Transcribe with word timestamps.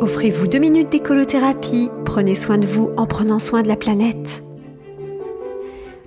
Offrez-vous 0.00 0.46
deux 0.46 0.58
minutes 0.58 0.90
d'écolothérapie. 0.90 1.90
Prenez 2.04 2.36
soin 2.36 2.58
de 2.58 2.66
vous 2.66 2.90
en 2.96 3.06
prenant 3.06 3.38
soin 3.38 3.62
de 3.62 3.68
la 3.68 3.76
planète. 3.76 4.47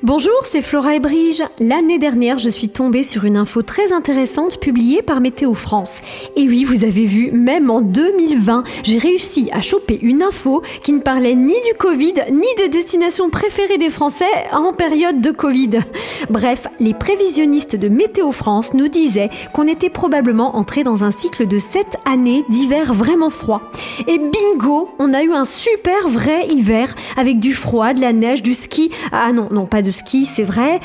Bonjour, 0.03 0.31
c'est 0.45 0.63
Flora 0.63 0.95
et 0.95 0.99
Brige. 0.99 1.43
L'année 1.59 1.99
dernière, 1.99 2.39
je 2.39 2.49
suis 2.49 2.69
tombée 2.69 3.03
sur 3.03 3.23
une 3.23 3.37
info 3.37 3.61
très 3.61 3.93
intéressante 3.93 4.59
publiée 4.59 5.03
par 5.03 5.21
Météo 5.21 5.53
France. 5.53 6.01
Et 6.35 6.41
oui, 6.49 6.63
vous 6.63 6.85
avez 6.85 7.05
vu, 7.05 7.31
même 7.31 7.69
en 7.69 7.81
2020, 7.81 8.63
j'ai 8.81 8.97
réussi 8.97 9.51
à 9.53 9.61
choper 9.61 9.99
une 10.01 10.23
info 10.23 10.63
qui 10.81 10.93
ne 10.93 11.01
parlait 11.01 11.35
ni 11.35 11.53
du 11.53 11.77
Covid, 11.77 12.15
ni 12.31 12.47
des 12.57 12.69
destinations 12.69 13.29
préférées 13.29 13.77
des 13.77 13.91
Français 13.91 14.25
en 14.51 14.73
période 14.73 15.21
de 15.21 15.29
Covid. 15.29 15.81
Bref, 16.31 16.65
les 16.79 16.95
prévisionnistes 16.95 17.75
de 17.75 17.87
Météo 17.87 18.31
France 18.31 18.73
nous 18.73 18.87
disaient 18.87 19.29
qu'on 19.53 19.67
était 19.67 19.91
probablement 19.91 20.55
entré 20.55 20.81
dans 20.83 21.03
un 21.03 21.11
cycle 21.11 21.45
de 21.45 21.59
7 21.59 21.85
années 22.11 22.43
d'hiver 22.49 22.95
vraiment 22.95 23.29
froid. 23.29 23.61
Et 24.07 24.17
bingo, 24.17 24.89
on 24.97 25.13
a 25.13 25.21
eu 25.21 25.31
un 25.31 25.45
super 25.45 26.07
vrai 26.07 26.47
hiver 26.47 26.95
avec 27.17 27.37
du 27.37 27.53
froid, 27.53 27.93
de 27.93 28.01
la 28.01 28.13
neige, 28.13 28.41
du 28.41 28.55
ski. 28.55 28.89
Ah 29.11 29.31
non, 29.31 29.47
non, 29.51 29.67
pas 29.67 29.83
de 29.83 29.90
ski, 29.91 30.25
c'est 30.25 30.43
vrai. 30.43 30.79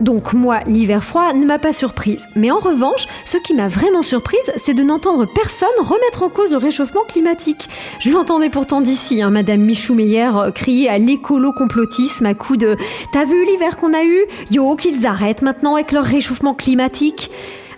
Donc 0.00 0.32
moi, 0.32 0.60
l'hiver 0.66 1.04
froid 1.04 1.32
ne 1.32 1.46
m'a 1.46 1.58
pas 1.58 1.72
surprise. 1.72 2.26
Mais 2.36 2.50
en 2.50 2.58
revanche, 2.58 3.06
ce 3.24 3.36
qui 3.36 3.54
m'a 3.54 3.68
vraiment 3.68 4.02
surprise, 4.02 4.52
c'est 4.56 4.74
de 4.74 4.82
n'entendre 4.82 5.26
personne 5.26 5.68
remettre 5.78 6.22
en 6.22 6.28
cause 6.28 6.50
le 6.52 6.56
réchauffement 6.56 7.04
climatique. 7.06 7.68
Je 8.00 8.10
l'entendais 8.10 8.50
pourtant 8.50 8.80
d'ici, 8.80 9.22
hein, 9.22 9.30
Madame 9.30 9.60
Michou 9.60 9.94
Meyer 9.94 10.30
euh, 10.34 10.50
crier 10.50 10.88
à 10.88 10.98
l'écolo-complotisme 10.98 12.26
à 12.26 12.34
coup 12.34 12.56
de 12.56 12.76
«T'as 13.12 13.24
vu 13.24 13.44
l'hiver 13.44 13.76
qu'on 13.76 13.94
a 13.94 14.04
eu? 14.04 14.24
Yo, 14.50 14.76
qu'ils 14.76 15.06
arrêtent 15.06 15.42
maintenant 15.42 15.74
avec 15.74 15.92
leur 15.92 16.04
réchauffement 16.04 16.54
climatique!» 16.54 17.30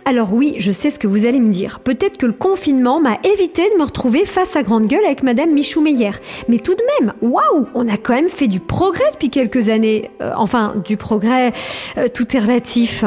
Alors 0.04 0.32
oui, 0.32 0.54
je 0.58 0.72
sais 0.72 0.90
ce 0.90 0.98
que 0.98 1.06
vous 1.06 1.26
allez 1.26 1.40
me 1.40 1.48
dire. 1.48 1.80
Peut-être 1.80 2.16
que 2.16 2.26
le 2.26 2.32
confinement 2.32 3.00
m'a 3.00 3.18
évité 3.22 3.62
de 3.70 3.78
me 3.78 3.84
retrouver 3.84 4.24
face 4.24 4.56
à 4.56 4.62
grande 4.62 4.86
gueule 4.86 5.04
avec 5.04 5.22
Madame 5.22 5.50
Michou 5.50 5.80
Meyer. 5.82 6.10
Mais 6.48 6.58
tout 6.58 6.74
de 6.74 6.82
même, 6.98 7.12
waouh, 7.20 7.66
on 7.74 7.86
a 7.86 7.96
quand 7.96 8.14
même 8.14 8.28
fait 8.28 8.48
du 8.48 8.60
progrès 8.60 9.04
depuis 9.12 9.30
quelques 9.30 9.68
années. 9.68 10.10
Euh, 10.22 10.32
enfin, 10.36 10.74
du 10.84 10.96
progrès, 10.96 11.52
euh, 11.98 12.08
tout 12.12 12.34
est 12.34 12.40
relatif. 12.40 13.04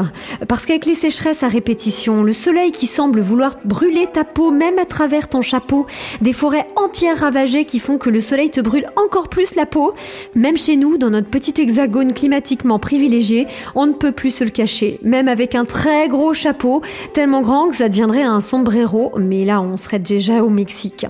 Parce 0.48 0.66
qu'avec 0.66 0.86
les 0.86 0.96
sécheresses 0.96 1.44
à 1.44 1.48
répétition, 1.48 2.24
le 2.24 2.34
soleil 2.34 2.72
qui 2.72 2.86
semble 2.86 3.22
vouloir 3.22 3.56
brûler 3.66 4.08
ta 4.08 4.24
peau 4.24 4.52
même 4.52 4.78
à 4.78 4.86
travers 4.86 5.28
ton 5.30 5.42
chapeau, 5.42 5.88
des 6.22 6.34
forêts 6.34 6.68
entières 6.76 7.20
ravagées 7.20 7.66
qui 7.66 7.80
font 7.80 7.98
que 7.98 8.10
le 8.10 8.22
soleil 8.22 8.52
te 8.52 8.62
brûle 8.62 8.88
encore 8.96 9.30
plus 9.30 9.56
la 9.56 9.66
peau, 9.66 9.94
même 10.36 10.58
chez 10.58 10.76
nous, 10.76 10.98
dans 10.98 11.10
notre 11.10 11.30
petit 11.30 11.60
hexagone 11.60 12.14
climatiquement 12.14 12.78
privilégié, 12.78 13.48
on 13.74 13.88
ne 13.88 13.94
peut 13.94 14.12
plus 14.12 14.32
se 14.32 14.44
le 14.44 14.52
cacher. 14.52 15.00
Même 15.02 15.28
avec 15.28 15.56
un 15.56 15.66
très 15.66 16.08
gros 16.08 16.34
chapeau, 16.34 16.83
tellement 17.14 17.42
grand 17.42 17.70
que 17.70 17.76
ça 17.76 17.90
deviendrait 17.90 18.24
un 18.24 18.42
sombrero, 18.42 19.12
mais 19.18 19.46
là 19.46 19.62
on 19.62 19.78
serait 19.78 20.00
déjà 20.00 20.44
au 20.44 20.50
Mexique. 20.50 21.06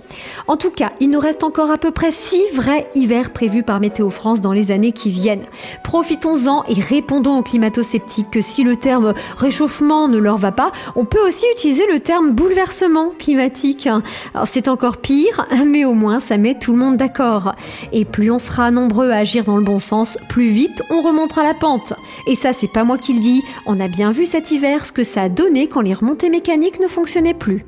En 0.48 0.58
tout 0.58 0.72
cas, 0.72 0.92
il 1.00 1.10
nous 1.10 1.20
reste 1.20 1.44
encore 1.44 1.72
à 1.72 1.78
peu 1.78 1.92
près 1.92 2.12
6 2.12 2.42
vrais 2.54 2.88
hivers 2.96 3.32
prévus 3.32 3.64
par 3.64 3.80
Météo 3.80 4.10
France 4.10 4.42
dans 4.42 4.54
les 4.54 4.72
années 4.72 4.92
qui 4.92 5.10
viennent. 5.10 5.44
Profitons-en 5.84 6.64
et 6.68 6.80
répondons 6.80 7.38
aux 7.38 7.44
climato-sceptiques 7.44 8.32
que 8.32 8.42
si 8.42 8.64
le 8.64 8.76
terme 8.76 9.14
réchauffement 9.38 10.08
ne 10.08 10.18
leur 10.18 10.38
va 10.38 10.52
pas, 10.52 10.72
on 10.96 11.06
peut 11.06 11.26
aussi 11.26 11.46
utiliser 11.54 11.86
le 11.92 12.00
terme 12.00 12.32
bouleversement 12.32 13.12
climatique. 13.18 13.88
Alors 14.34 14.48
c'est 14.48 14.68
encore 14.68 14.98
pire, 14.98 15.46
mais 15.66 15.86
au 15.86 15.94
moins 15.94 16.20
ça 16.20 16.38
met 16.38 16.58
tout 16.58 16.74
le 16.74 16.80
monde 16.80 16.98
d'accord. 16.98 17.56
Et 17.92 18.06
plus 18.06 18.32
on 18.32 18.40
sera 18.40 18.72
nombreux 18.72 19.12
à 19.12 19.18
agir 19.18 19.46
dans 19.46 19.58
le 19.58 19.64
bon 19.64 19.80
sens, 19.80 20.18
plus 20.30 20.50
vite 20.50 20.84
on 20.90 21.02
remontera 21.02 21.44
la 21.44 21.54
pente. 21.54 21.94
Et 22.28 22.36
ça 22.36 22.54
c'est 22.54 22.68
pas 22.68 22.84
moi 22.84 22.98
qui 22.98 23.14
le 23.14 23.20
dis, 23.20 23.44
on 23.66 23.80
a 23.80 23.88
bien 23.88 24.12
vu 24.12 24.26
cet 24.26 24.52
hiver 24.52 24.86
ce 24.86 24.92
que 24.92 25.04
ça 25.04 25.24
a 25.24 25.30
donné 25.30 25.63
quand 25.68 25.82
les 25.82 25.94
remontées 25.94 26.30
mécaniques 26.30 26.80
ne 26.80 26.88
fonctionnaient 26.88 27.34
plus. 27.34 27.66